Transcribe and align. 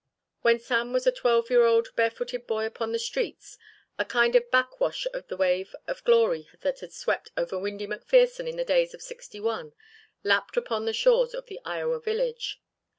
When 0.41 0.57
Sam 0.57 0.93
was 0.93 1.05
a 1.05 1.11
twelve 1.11 1.51
year 1.51 1.63
old, 1.63 1.95
barefooted 1.95 2.47
boy 2.47 2.65
upon 2.65 2.91
the 2.91 2.97
streets 2.97 3.59
a 3.99 4.03
kind 4.03 4.35
of 4.35 4.49
backwash 4.49 5.05
of 5.13 5.27
the 5.27 5.37
wave 5.37 5.75
of 5.85 6.03
glory 6.03 6.49
that 6.61 6.79
had 6.79 6.91
swept 6.91 7.29
over 7.37 7.55
Windy 7.59 7.85
McPherson 7.85 8.49
in 8.49 8.57
the 8.57 8.65
days 8.65 8.95
of 8.95 9.03
'61 9.03 9.73
lapped 10.23 10.57
upon 10.57 10.85
the 10.85 10.91
shores 10.93 11.35
of 11.35 11.45
the 11.45 11.59
Iowa 11.65 11.99
village. 11.99 12.59